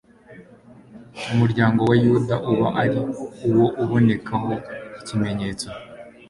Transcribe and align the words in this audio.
umuryango 1.33 1.81
wa 1.89 1.95
yuda 2.03 2.35
uba 2.51 2.67
ari 2.83 3.01
wo 3.57 3.65
ubonekaho 3.83 4.51
ikimenyetso 4.99 5.69